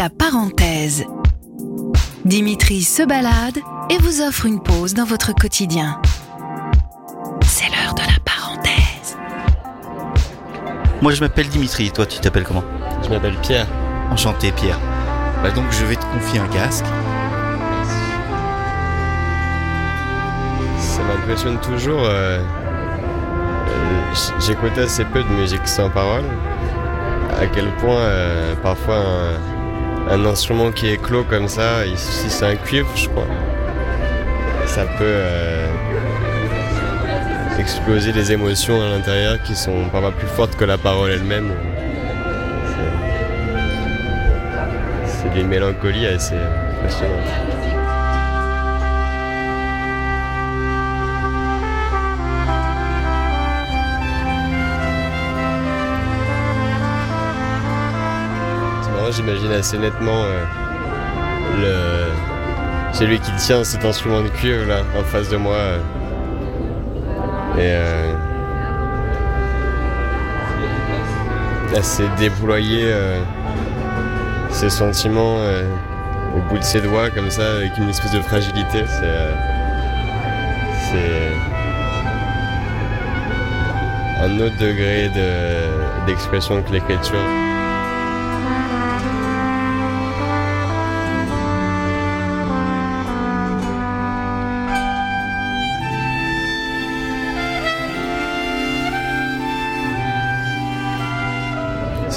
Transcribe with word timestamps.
La 0.00 0.08
parenthèse. 0.08 1.04
Dimitri 2.24 2.82
se 2.84 3.02
balade 3.02 3.58
et 3.90 3.98
vous 3.98 4.22
offre 4.22 4.46
une 4.46 4.62
pause 4.62 4.94
dans 4.94 5.04
votre 5.04 5.34
quotidien. 5.34 6.00
C'est 7.42 7.66
l'heure 7.68 7.92
de 7.92 8.00
la 8.00 8.18
parenthèse. 8.24 9.18
Moi 11.02 11.12
je 11.12 11.20
m'appelle 11.20 11.48
Dimitri, 11.50 11.90
toi 11.90 12.06
tu 12.06 12.18
t'appelles 12.18 12.44
comment? 12.44 12.64
Je 13.04 13.10
m'appelle 13.10 13.36
Pierre. 13.42 13.66
Enchanté 14.10 14.52
Pierre. 14.52 14.78
Bah 15.42 15.50
donc 15.50 15.66
je 15.70 15.84
vais 15.84 15.96
te 15.96 16.06
confier 16.06 16.40
un 16.40 16.48
casque. 16.48 16.86
Ça 20.78 21.02
m'impressionne 21.02 21.58
toujours. 21.60 22.00
euh, 22.04 22.40
euh, 23.68 24.14
j- 24.14 24.32
J'écoute 24.46 24.78
assez 24.78 25.04
peu 25.04 25.22
de 25.22 25.28
musique 25.28 25.68
sans 25.68 25.90
parole. 25.90 26.24
À 27.38 27.44
quel 27.48 27.70
point 27.76 27.96
euh, 27.98 28.54
parfois 28.62 28.94
un, 30.10 30.24
instrument 30.26 30.72
qui 30.72 30.88
est 30.88 31.00
clos 31.00 31.24
comme 31.24 31.48
ça, 31.48 31.84
si 31.96 32.30
c'est 32.30 32.44
un 32.46 32.56
cuivre, 32.56 32.90
je 32.94 33.08
crois, 33.08 33.26
ça 34.66 34.84
peut 34.84 35.04
euh, 35.04 35.66
exploser 37.58 38.12
les 38.12 38.32
émotions 38.32 38.80
à 38.82 38.88
l'intérieur 38.88 39.42
qui 39.42 39.54
sont 39.54 39.88
parfois 39.90 40.12
plus 40.12 40.28
fortes 40.28 40.56
que 40.56 40.64
la 40.64 40.78
parole 40.78 41.10
elle-même. 41.10 41.52
C'est- 45.06 45.34
d'une 45.34 45.48
mélancolie 45.48 46.06
assez 46.06 46.34
impressionnante. 46.34 47.79
Assez 59.54 59.78
nettement 59.78 60.22
euh, 60.24 60.44
le... 61.60 62.94
celui 62.94 63.18
qui 63.20 63.32
tient 63.36 63.62
cet 63.64 63.84
instrument 63.84 64.20
de 64.22 64.28
cuivre 64.28 64.66
là 64.66 64.82
en 64.98 65.02
face 65.04 65.28
de 65.28 65.36
moi. 65.36 65.54
euh. 65.54 65.78
et 67.58 67.60
euh, 67.62 68.12
assez 71.76 72.04
déployer 72.18 72.82
euh, 72.84 73.20
ses 74.50 74.70
sentiments 74.70 75.36
au 76.36 76.40
bout 76.48 76.58
de 76.58 76.64
ses 76.64 76.80
doigts 76.80 77.10
comme 77.10 77.30
ça 77.30 77.42
avec 77.56 77.76
une 77.78 77.88
espèce 77.88 78.12
de 78.12 78.20
fragilité. 78.20 78.84
C'est 78.86 79.10
un 84.24 84.40
autre 84.40 84.56
degré 84.58 85.08
de- 85.08 86.06
d'expression 86.06 86.62
que 86.62 86.72
l'écriture. 86.72 87.18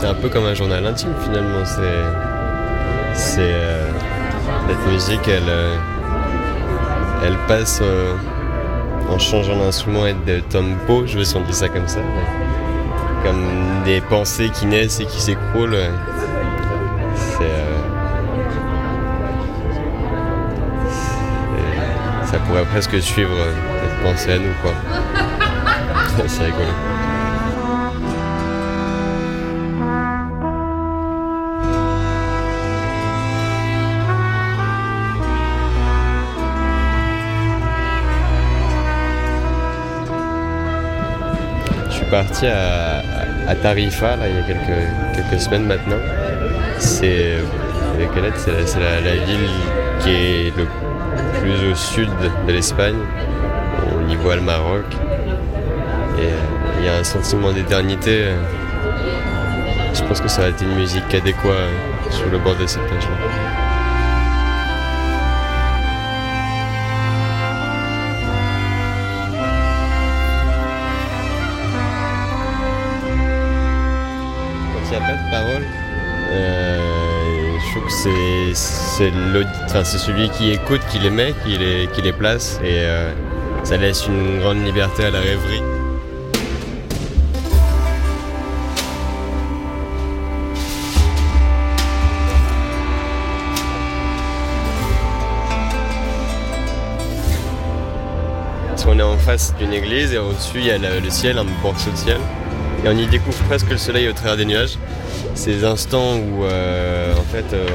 C'est 0.03 0.09
un 0.09 0.15
peu 0.15 0.27
comme 0.27 0.45
un 0.45 0.53
journal 0.53 0.85
intime 0.85 1.13
finalement. 1.23 1.63
C'est, 1.63 3.39
euh, 3.39 3.89
cette 4.67 4.91
musique, 4.91 5.25
elle, 5.29 5.47
euh, 5.47 5.77
elle 7.25 7.37
passe 7.47 7.79
euh, 7.81 8.13
en 9.09 9.17
changeant 9.17 9.55
l'instrument 9.55 10.05
et 10.05 10.13
de 10.13 10.41
tempo. 10.41 11.07
Je 11.07 11.19
veux 11.19 11.23
si 11.23 11.37
on 11.37 11.41
dit 11.45 11.53
ça 11.53 11.69
comme 11.69 11.87
ça. 11.87 12.01
Comme 13.23 13.47
des 13.85 14.01
pensées 14.01 14.49
qui 14.49 14.65
naissent 14.65 14.99
et 14.99 15.05
qui 15.05 15.21
s'écroulent. 15.21 15.77
Ça 22.25 22.39
pourrait 22.39 22.65
presque 22.65 23.01
suivre 23.01 23.37
cette 23.81 24.03
pensée 24.03 24.33
à 24.33 24.37
nous, 24.37 24.53
quoi. 24.61 24.73
c'est 26.27 26.43
rigolo. 26.43 26.92
Parti 42.13 42.45
à, 42.45 43.55
Tarifa 43.63 44.17
il 44.27 44.35
y 44.35 44.39
a 44.39 44.43
quelques, 44.43 45.41
semaines 45.41 45.65
maintenant. 45.65 45.97
C'est 46.77 47.37
la, 47.97 49.15
ville 49.25 49.49
qui 49.99 50.09
est 50.11 50.53
le 50.55 50.67
plus 51.39 51.71
au 51.71 51.73
sud 51.73 52.09
de 52.47 52.51
l'Espagne. 52.51 52.99
On 53.95 54.07
y 54.11 54.15
voit 54.15 54.35
le 54.35 54.41
Maroc. 54.41 54.85
Et 56.19 56.25
euh, 56.25 56.79
il 56.79 56.85
y 56.85 56.89
a 56.89 56.97
un 56.97 57.03
sentiment 57.03 57.51
d'éternité. 57.51 58.25
Je 59.95 60.03
pense 60.03 60.21
que 60.21 60.27
ça 60.27 60.43
va 60.43 60.49
être 60.49 60.61
une 60.61 60.75
musique 60.75 61.11
adéquate 61.15 61.45
euh, 61.47 62.11
sur 62.11 62.29
le 62.29 62.37
bord 62.37 62.55
de 62.55 62.67
cette 62.67 62.83
plage-là. 62.83 63.62
N'y 74.99 75.03
a 75.03 75.07
pas 75.07 75.13
de 75.15 75.31
parole, 75.31 75.63
euh, 76.31 77.57
je 77.59 77.71
trouve 77.71 77.85
que 77.85 78.53
c'est 78.53 79.11
enfin, 79.65 79.83
celui 79.83 80.29
qui 80.29 80.51
écoute 80.51 80.81
qui 80.91 80.99
les 80.99 81.09
met, 81.09 81.33
qui 81.43 81.57
les, 81.57 81.87
qui 81.93 82.01
les 82.03 82.13
place 82.13 82.59
et 82.63 82.79
euh, 82.83 83.11
ça 83.63 83.77
laisse 83.77 84.05
une 84.05 84.39
grande 84.39 84.63
liberté 84.63 85.05
à 85.05 85.09
la 85.09 85.19
rêverie. 85.19 85.61
Parce 98.67 98.85
qu'on 98.85 98.99
est 98.99 99.01
en 99.01 99.17
face 99.17 99.55
d'une 99.57 99.73
église 99.73 100.13
et 100.13 100.19
au-dessus 100.19 100.57
il 100.57 100.65
y 100.65 100.71
a 100.71 100.77
le, 100.77 100.99
le 100.99 101.09
ciel, 101.09 101.39
un 101.39 101.45
morceau 101.63 101.89
de 101.89 101.95
ciel. 101.95 102.17
Et 102.83 102.89
on 102.89 102.97
y 102.97 103.07
découvre 103.07 103.37
presque 103.45 103.69
le 103.69 103.77
soleil 103.77 104.09
au 104.09 104.13
travers 104.13 104.35
des 104.35 104.45
nuages. 104.45 104.77
Ces 105.35 105.63
instants 105.63 106.17
où 106.17 106.43
euh, 106.43 107.13
en 107.13 107.23
fait 107.23 107.53
euh, 107.53 107.65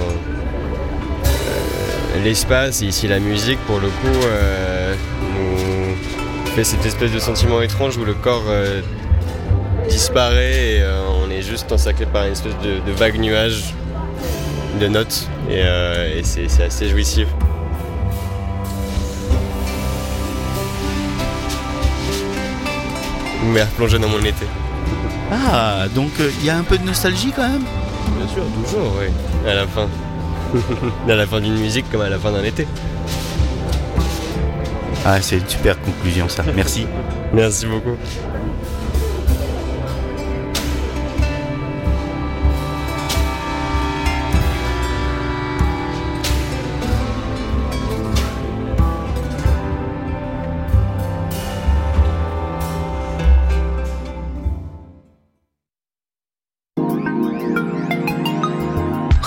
euh, 1.24 2.24
l'espace 2.24 2.82
et 2.82 2.86
ici 2.86 3.08
la 3.08 3.18
musique 3.18 3.58
pour 3.60 3.78
le 3.78 3.88
coup 3.88 4.26
nous 5.32 6.50
fait 6.54 6.64
cette 6.64 6.84
espèce 6.84 7.10
de 7.10 7.18
sentiment 7.18 7.62
étrange 7.62 7.96
où 7.96 8.04
le 8.04 8.14
corps 8.14 8.44
disparaît 9.88 10.76
et 10.76 10.82
on 11.24 11.30
est 11.30 11.42
juste 11.42 11.72
encerclé 11.72 12.06
par 12.06 12.26
une 12.26 12.32
espèce 12.32 12.56
de, 12.58 12.92
vague 12.92 13.18
nuage 13.18 13.74
de 14.80 14.88
notes 14.88 15.28
et, 15.50 15.62
c'est 16.22 16.62
assez 16.62 16.88
jouissif. 16.88 17.28
M'avez 23.46 23.62
replongé 23.62 23.98
dans 23.98 24.08
mon 24.08 24.20
été. 24.20 24.46
Ah, 25.30 25.86
donc 25.94 26.10
il 26.18 26.44
y 26.44 26.50
a 26.50 26.56
un 26.56 26.62
peu 26.62 26.78
de 26.78 26.84
nostalgie 26.84 27.32
quand 27.34 27.48
même? 27.48 27.64
Bien 28.16 28.28
sûr, 28.28 28.44
toujours, 28.62 28.94
oui. 28.98 29.06
À 29.48 29.54
la 29.54 29.66
fin. 29.66 29.88
à 31.08 31.14
la 31.14 31.26
fin 31.26 31.40
d'une 31.40 31.58
musique 31.58 31.90
comme 31.90 32.00
à 32.00 32.08
la 32.08 32.18
fin 32.18 32.32
d'un 32.32 32.44
été. 32.44 32.66
Ah, 35.04 35.20
c'est 35.20 35.38
une 35.38 35.48
super 35.48 35.80
conclusion 35.80 36.28
ça. 36.28 36.44
Merci. 36.54 36.86
Merci 37.32 37.66
beaucoup. 37.66 37.96